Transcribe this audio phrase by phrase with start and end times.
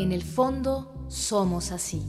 [0.00, 2.02] En el fondo, somos así.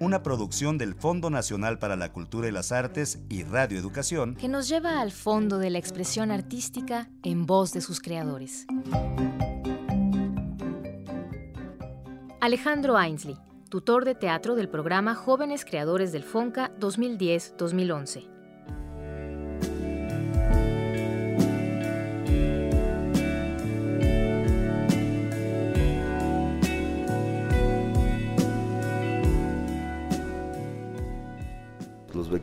[0.00, 4.48] Una producción del Fondo Nacional para la Cultura y las Artes y Radio Educación que
[4.48, 8.66] nos lleva al fondo de la expresión artística en voz de sus creadores.
[12.40, 13.36] Alejandro Ainsley,
[13.68, 18.35] tutor de teatro del programa Jóvenes Creadores del FONCA 2010-2011.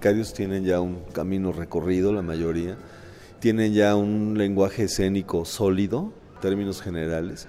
[0.03, 2.75] Los becarios tienen ya un camino recorrido, la mayoría,
[3.39, 7.47] tienen ya un lenguaje escénico sólido, en términos generales,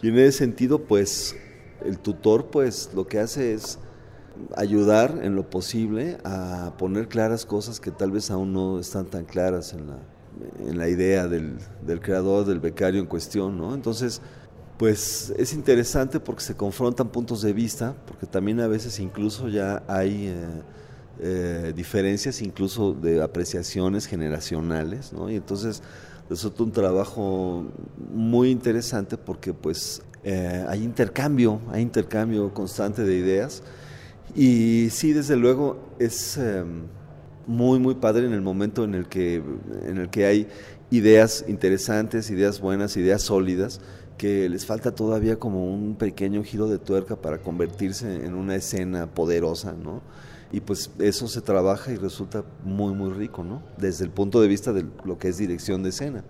[0.00, 1.36] y en ese sentido, pues,
[1.84, 3.78] el tutor, pues, lo que hace es
[4.56, 9.26] ayudar en lo posible a poner claras cosas que tal vez aún no están tan
[9.26, 9.98] claras en la,
[10.70, 13.74] en la idea del, del creador, del becario en cuestión, ¿no?
[13.74, 14.22] Entonces,
[14.78, 19.82] pues es interesante porque se confrontan puntos de vista, porque también a veces incluso ya
[19.86, 20.28] hay...
[20.28, 20.62] Eh,
[21.22, 25.30] eh, diferencias incluso de apreciaciones generacionales, ¿no?
[25.30, 25.82] Y entonces
[26.30, 27.66] resulta un trabajo
[28.12, 33.62] muy interesante porque pues eh, hay intercambio, hay intercambio constante de ideas
[34.34, 36.84] y sí, desde luego es em,
[37.46, 39.42] muy, muy padre en el momento en el que,
[39.86, 40.48] en el que hay
[40.90, 43.80] ideas interesantes, ideas buenas, ideas sólidas,
[44.16, 49.06] que les falta todavía como un pequeño giro de tuerca para convertirse en una escena
[49.06, 50.02] poderosa, ¿no?
[50.52, 53.62] Y pues eso se trabaja y resulta muy muy rico, ¿no?
[53.76, 56.24] Desde el punto de vista de lo que es dirección de escena.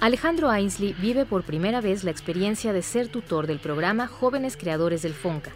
[0.00, 5.02] Alejandro Ainsley vive por primera vez la experiencia de ser tutor del programa Jóvenes Creadores
[5.02, 5.50] del FONCA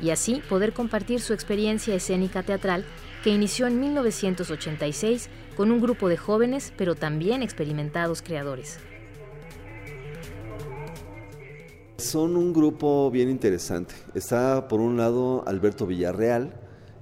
[0.00, 2.84] y así poder compartir su experiencia escénica teatral
[3.24, 5.28] que inició en 1986
[5.60, 8.78] con un grupo de jóvenes pero también experimentados creadores.
[11.98, 13.94] Son un grupo bien interesante.
[14.14, 16.54] Está por un lado Alberto Villarreal,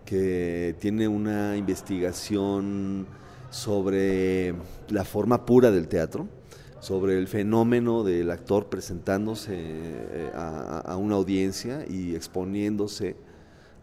[0.04, 3.06] que tiene una investigación
[3.48, 4.56] sobre
[4.88, 6.26] la forma pura del teatro,
[6.80, 13.14] sobre el fenómeno del actor presentándose eh, a, a una audiencia y exponiéndose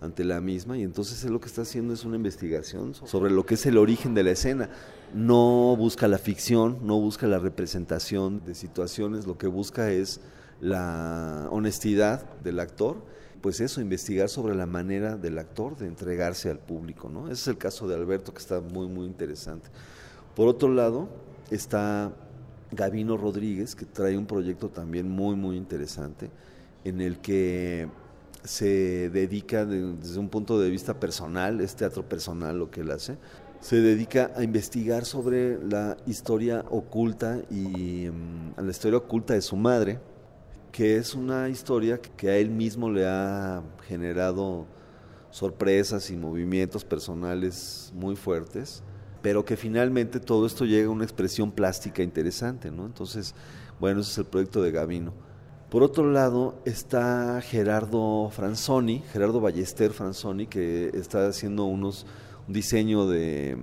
[0.01, 3.45] ante la misma y entonces él lo que está haciendo es una investigación sobre lo
[3.45, 4.69] que es el origen de la escena.
[5.13, 10.19] No busca la ficción, no busca la representación de situaciones, lo que busca es
[10.61, 12.97] la honestidad del actor,
[13.41, 17.25] pues eso, investigar sobre la manera del actor de entregarse al público, ¿no?
[17.25, 19.69] Ese es el caso de Alberto que está muy muy interesante.
[20.35, 21.07] Por otro lado,
[21.51, 22.11] está
[22.71, 26.29] Gavino Rodríguez que trae un proyecto también muy muy interesante
[26.83, 27.87] en el que
[28.45, 33.17] se dedica desde un punto de vista personal, es teatro personal lo que él hace,
[33.59, 39.55] se dedica a investigar sobre la historia oculta y mm, la historia oculta de su
[39.55, 39.99] madre,
[40.71, 44.67] que es una historia que a él mismo le ha generado
[45.31, 48.83] sorpresas y movimientos personales muy fuertes,
[49.21, 52.85] pero que finalmente todo esto llega a una expresión plástica interesante, ¿no?
[52.85, 53.33] Entonces,
[53.79, 55.13] bueno, ese es el proyecto de Gavino.
[55.75, 62.05] Por otro lado está Gerardo Franzoni, Gerardo Ballester Franzoni, que está haciendo unos,
[62.47, 63.57] un diseño de,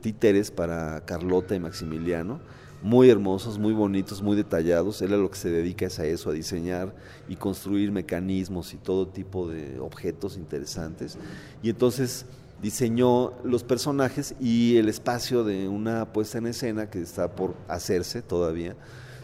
[0.00, 2.38] títeres para Carlota y Maximiliano,
[2.80, 5.02] muy hermosos, muy bonitos, muy detallados.
[5.02, 6.94] Él a lo que se dedica es a eso, a diseñar
[7.28, 11.18] y construir mecanismos y todo tipo de objetos interesantes.
[11.60, 12.24] Y entonces
[12.62, 18.22] diseñó los personajes y el espacio de una puesta en escena que está por hacerse
[18.22, 18.76] todavía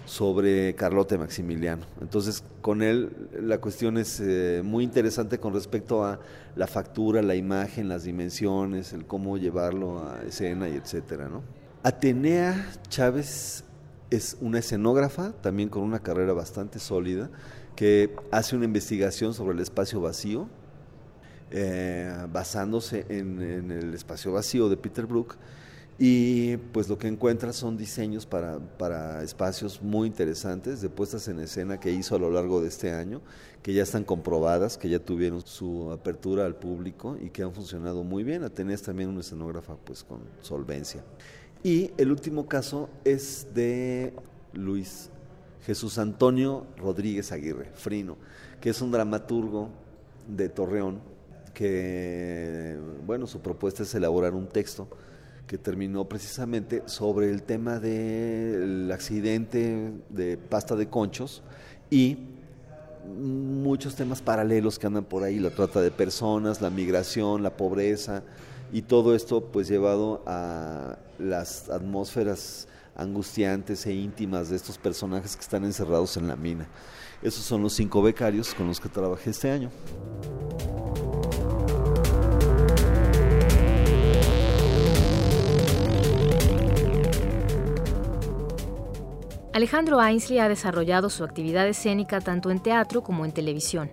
[0.09, 1.85] sobre Carlote Maximiliano.
[2.01, 3.11] Entonces, con él
[3.41, 6.19] la cuestión es eh, muy interesante con respecto a
[6.57, 11.43] la factura, la imagen, las dimensiones, el cómo llevarlo a escena y etcétera, ¿no?
[11.83, 13.65] Atenea Chávez
[14.11, 17.31] es una escenógrafa, también con una carrera bastante sólida,
[17.77, 20.49] que hace una investigación sobre el espacio vacío,
[21.51, 25.37] eh, basándose en, el espacio vacío de Peter Brook
[26.01, 31.41] y pues lo que encuentra son diseños para, para, espacios muy interesantes de puestas en
[31.41, 33.21] escena que hizo a lo largo de este año,
[33.65, 38.05] que ya están comprobadas, que ya tuvieron su apertura al público y que han funcionado
[38.05, 38.45] muy bien.
[38.45, 41.03] Atenés también una escenógrafa pues con solvencia.
[41.65, 44.13] Y el último caso es de
[44.53, 45.11] Luis
[45.67, 48.17] Jesús Antonio Rodríguez Aguirre, Frino,
[48.61, 49.71] que es un dramaturgo
[50.29, 51.01] de Torreón,
[51.55, 54.89] que bueno, su propuesta es elaborar un texto
[55.49, 61.43] que terminó precisamente sobre el tema del accidente de pasta de conchos
[61.91, 62.19] y
[63.19, 68.23] muchos temas paralelos que andan por ahí, la trata de personas, la migración, la pobreza
[68.73, 75.43] y todo esto pues llevado a las atmósferas angustiantes e íntimas de estos personajes que
[75.43, 76.69] están encerrados en la mina.
[77.23, 79.71] Esos son los cinco becarios con los que trabajé este año.
[89.59, 93.91] Alejandro Ainsley ha desarrollado su actividad escénica tanto en teatro como en televisión.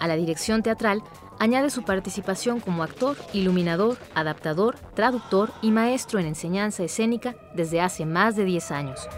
[0.00, 1.00] A la dirección teatral
[1.38, 8.04] añade su participación como actor, iluminador, adaptador, traductor y maestro en enseñanza escénica desde hace
[8.04, 9.08] más de 10 años.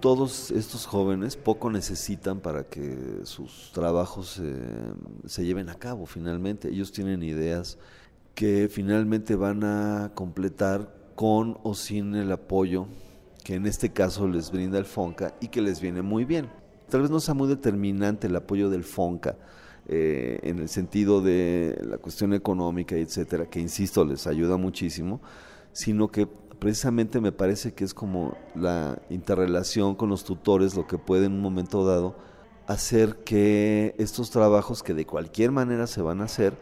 [0.00, 4.42] Todos estos jóvenes poco necesitan para que sus trabajos
[5.26, 6.70] se lleven a cabo finalmente.
[6.70, 7.78] Ellos tienen ideas
[8.36, 12.86] que finalmente van a completar con o sin el apoyo
[13.42, 16.50] que en este caso les brinda el FONCA y que les viene muy bien.
[16.90, 19.36] Tal vez no sea muy determinante el apoyo del FONCA
[19.88, 25.22] eh, en el sentido de la cuestión económica, etcétera, que insisto les ayuda muchísimo,
[25.72, 30.98] sino que precisamente me parece que es como la interrelación con los tutores lo que
[30.98, 32.16] puede en un momento dado
[32.66, 36.58] hacer que estos trabajos que de cualquier manera se van a hacer,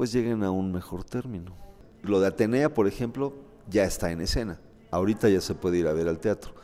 [0.00, 1.54] pues lleguen a un mejor término.
[2.00, 3.34] Lo de Atenea, por ejemplo,
[3.68, 4.58] ya está en escena.
[4.90, 6.54] Ahorita ya se puede ir a ver al teatro.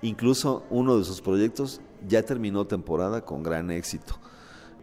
[0.00, 4.20] Incluso uno de sus proyectos ya terminó temporada con gran éxito.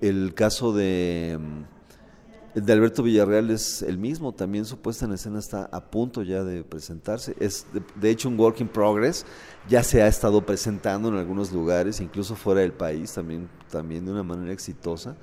[0.02, 5.40] El caso de, mm, de Alberto Villarreal es el mismo, también su puesta en escena
[5.40, 7.34] está a punto ya de presentarse.
[7.40, 7.66] Es
[7.96, 9.26] de, hecho un work in progress,
[9.70, 14.12] ya se ha estado presentando en algunos lugares, incluso fuera del país, también, también de
[14.12, 15.16] una manera exitosa.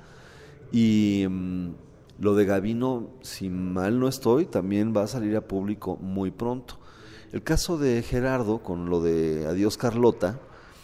[0.71, 1.88] Y mm,
[2.19, 6.79] lo de Gavino, si mal no estoy, también va a salir a público muy pronto.
[7.31, 10.39] El caso de Gerardo, con lo de Adiós Carlota,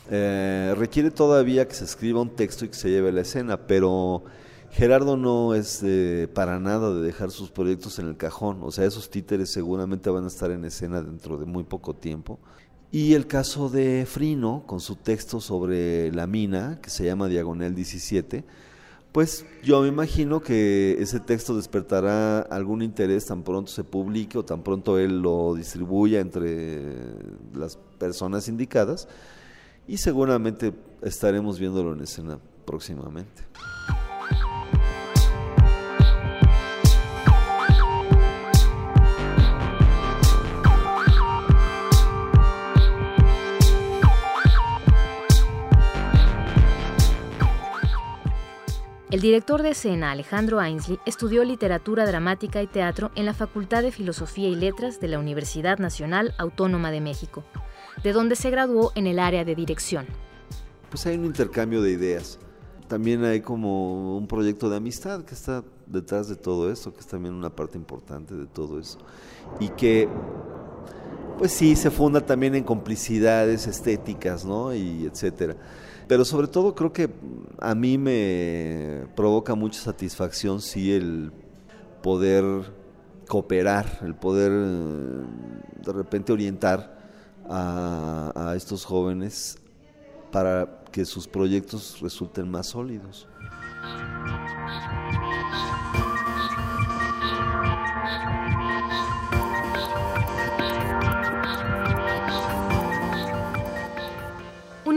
[0.10, 3.68] eh, requiere todavía que se escriba un texto y que se lleve a la escena,
[3.68, 4.24] pero
[4.72, 5.84] Gerardo no es
[6.34, 10.26] para nada de dejar sus proyectos en el cajón, o sea, esos títeres seguramente van
[10.26, 12.40] a estar en escena dentro de muy poco tiempo.
[12.92, 17.76] Y el caso de Frino, con su texto sobre la mina, que se llama Diagonal
[17.76, 18.46] 17,
[19.16, 24.44] pues yo me imagino que ese texto despertará algún interés tan pronto se publique o
[24.44, 26.82] tan pronto él lo distribuya entre
[27.54, 29.08] las personas indicadas
[29.88, 33.44] y seguramente estaremos viéndolo en escena próximamente.
[49.12, 53.92] El director de escena Alejandro Ainsley estudió literatura dramática y teatro en la Facultad de
[53.92, 57.44] Filosofía y Letras de la Universidad Nacional Autónoma de México,
[58.04, 60.08] de donde se graduó en el área de dirección.
[60.90, 62.40] Pues hay un intercambio de ideas.
[62.88, 67.08] También hay como un proyecto de amistad que está detrás de todo esto, que es
[67.08, 68.98] también una parte importante de todo eso.
[69.60, 70.10] Y que,
[71.38, 74.74] pues sí, se funda también en complicidades estéticas, ¿no?
[74.74, 75.56] Y etcétera.
[76.08, 77.10] Pero sobre todo creo que
[77.60, 81.32] a mí me provoca mucha satisfacción sí el
[82.04, 82.44] poder
[83.28, 87.00] cooperar, el poder de repente orientar
[87.50, 89.58] a, a estos jóvenes
[90.32, 93.28] para que sus proyectos resulten más sólidos.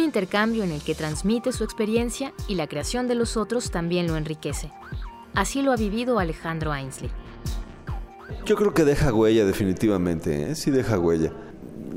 [0.09, 4.17] Intercambio en el que transmite su experiencia y la creación de los otros también lo
[4.17, 4.73] enriquece.
[5.35, 7.11] Así lo ha vivido Alejandro Ainsley.
[8.47, 10.55] Yo creo que deja huella definitivamente, ¿eh?
[10.55, 11.33] sí deja huella.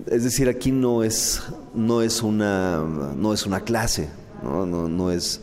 [0.08, 1.42] Es decir, aquí no es,
[1.74, 2.80] no es, una,
[3.16, 4.10] no es una clase,
[4.44, 4.66] ¿no?
[4.66, 5.42] No, no es,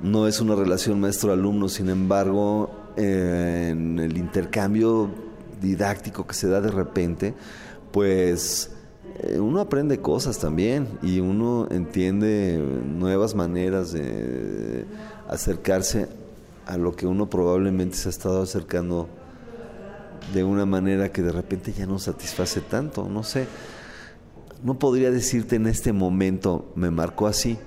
[0.00, 5.08] no es una relación maestro-alumno, sin embargo, eh, en el intercambio
[5.60, 7.34] didáctico que se da de repente,
[7.92, 8.72] pues
[9.38, 14.86] uno aprende cosas también y uno entiende nuevas maneras de
[15.28, 16.08] acercarse
[16.66, 19.08] a lo que uno probablemente se ha estado acercando
[20.32, 23.46] de una manera que de repente ya no satisface tanto, no sé.
[24.62, 27.58] No podría decirte en este momento me marcó así.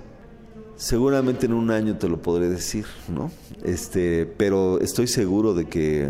[0.77, 3.31] Seguramente en un año te lo podré decir, ¿no?
[3.63, 6.09] Este, pero estoy seguro de que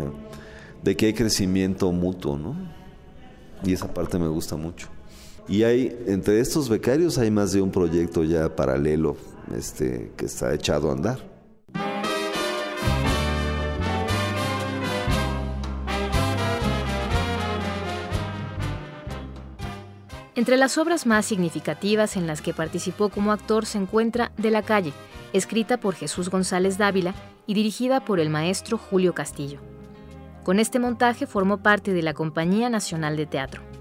[0.82, 2.54] de que hay crecimiento mutuo, ¿no?
[3.64, 4.95] Y esa parte me gusta mucho.
[5.48, 9.16] Y hay, entre estos becarios hay más de un proyecto ya paralelo
[9.56, 11.36] este, que está echado a andar.
[20.34, 24.62] Entre las obras más significativas en las que participó como actor se encuentra De la
[24.62, 24.92] calle,
[25.32, 27.14] escrita por Jesús González Dávila
[27.46, 29.60] y dirigida por el maestro Julio Castillo.
[30.44, 33.75] Con este montaje formó parte de la Compañía Nacional de Teatro.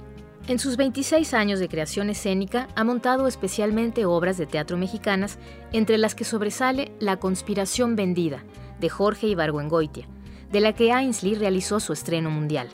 [0.48, 5.40] En sus 26 años de creación escénica ha montado especialmente obras de teatro mexicanas,
[5.72, 8.44] entre las que sobresale La conspiración vendida,
[8.80, 10.08] de Jorge Ibargüengoitia,
[10.52, 12.70] de la que Ainsley realizó su estreno mundial.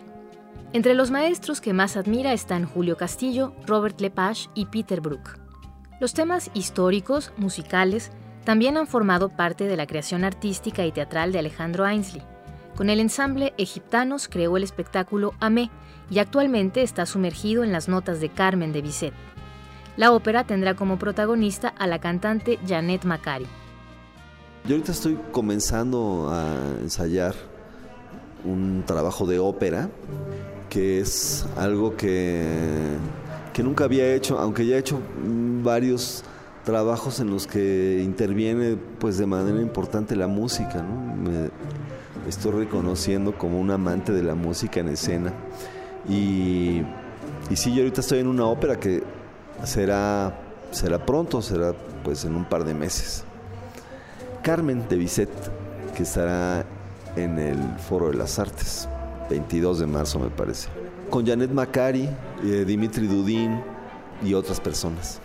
[0.74, 5.40] Entre los maestros que más admira están Julio Castillo, Robert Lepage y Peter Brook.
[6.02, 8.12] Los temas históricos, musicales,
[8.44, 12.22] también han formado parte de la creación artística y teatral de Alejandro Ainsley.
[12.82, 15.70] Con el ensamble Egiptanos creó el espectáculo Amé
[16.10, 19.14] y actualmente está sumergido en las notas de Carmen de Bizet.
[19.98, 23.46] La ópera tendrá como protagonista a la cantante Janet Macari.
[24.66, 27.36] Yo ahorita estoy comenzando a ensayar
[28.46, 29.92] un trabajo de ópera
[30.68, 32.48] que es algo que,
[33.54, 35.00] que nunca había hecho, aunque ya he hecho
[35.62, 36.24] varios
[36.64, 40.82] trabajos en los que interviene pues de manera importante la música.
[40.82, 41.52] Me
[42.28, 45.34] estoy reconociendo como un amante de la música en escena.
[46.08, 46.82] Y,
[47.54, 49.04] sí, yo ahorita estoy en una ópera que
[49.64, 50.40] será,
[50.72, 51.74] será pronto, será
[52.04, 53.24] pues en un par de meses.
[54.42, 55.30] Carmen de Bizet,
[55.96, 56.66] que estará
[57.16, 58.88] en el Foro de las Artes.
[59.30, 60.68] 22 de marzo me parece,
[61.10, 62.10] con Janet Macari,
[62.44, 63.62] eh, Dimitri Dudin
[64.22, 65.22] y otras personas.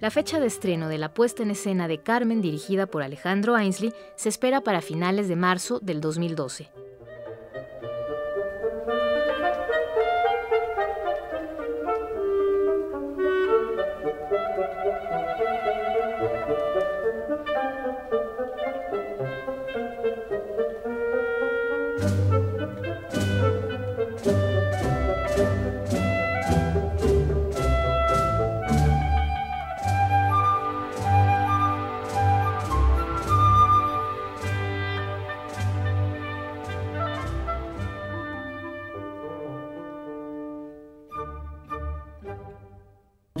[0.00, 3.92] La fecha de estreno de la puesta en escena de Carmen dirigida por Alejandro Ainsley
[4.16, 6.70] se espera para finales de marzo del 2012.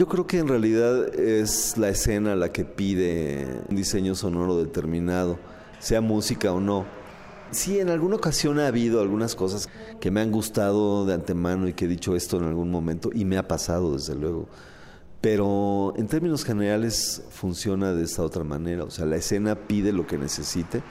[0.00, 5.38] Yo creo que en realidad es la escena la que pide un diseño sonoro determinado,
[5.78, 6.86] sea música o no.
[7.50, 9.68] Sí, en alguna ocasión ha habido algunas cosas
[10.00, 13.26] que me han gustado de antemano y que he dicho esto en algún momento y
[13.26, 14.48] me ha pasado desde luego.
[15.20, 20.06] Pero en términos generales funciona de esta otra manera, o sea, la escena pide lo
[20.06, 20.82] que necesite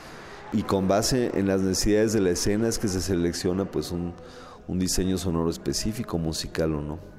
[0.53, 4.13] y con base en las necesidades de la escena es que se selecciona pues un,
[4.67, 7.18] un diseño sonoro específico, musical o no.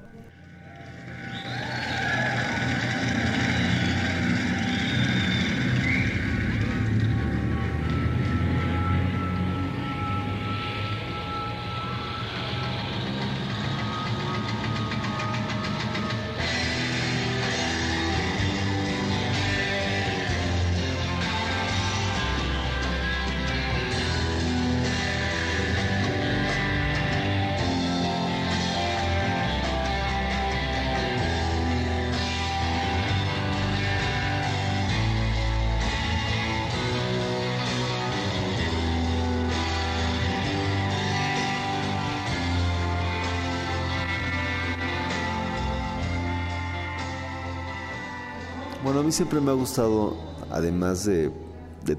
[48.91, 50.17] Bueno, a mí siempre me ha gustado,
[50.49, 51.31] además de,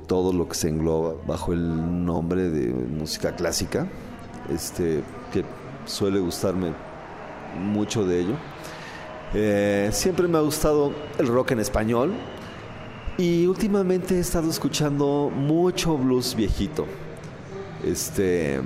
[0.07, 3.89] todo lo que se engloba bajo el nombre de música clásica,
[4.53, 5.43] este, que
[5.87, 6.75] suele gustarme
[7.59, 8.35] mucho de ello.
[9.33, 12.13] Eh, siempre me ha gustado el rock en español
[13.17, 16.85] y últimamente he estado escuchando mucho blues viejito.
[17.83, 18.61] Este,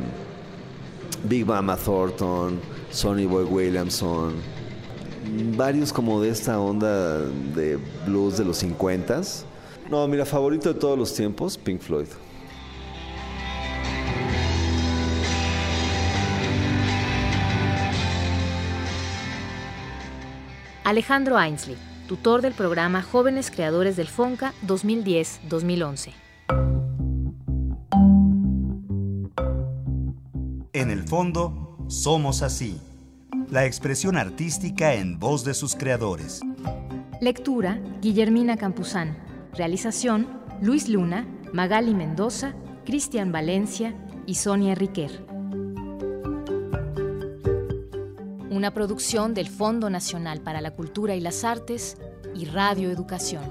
[1.29, 2.59] Big Mama Thornton,
[2.91, 4.35] Sonny Boy Williamson,
[5.57, 9.21] varios como de esta onda de blues de los 50
[9.91, 12.09] No, mira, favorito de todos los tiempos, Pink Floyd.
[20.85, 26.13] Alejandro Ainsley, tutor del programa Jóvenes Creadores del FONCA 2010-2011.
[30.73, 32.79] En el fondo, somos así
[33.51, 36.41] la expresión artística en voz de sus creadores.
[37.21, 39.17] Lectura, Guillermina Campuzán.
[39.55, 40.29] Realización,
[40.61, 42.55] Luis Luna, Magali Mendoza
[42.87, 43.95] Cristian Valencia
[44.27, 45.11] y Sonia Riquer.
[48.49, 51.99] Una producción del Fondo Nacional para la Cultura y las Artes
[52.35, 53.43] y Radio Educación.